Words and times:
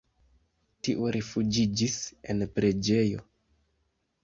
Tiu 0.87 1.09
rifuĝiĝis 1.17 1.99
en 2.35 2.43
preĝejo. 2.57 3.23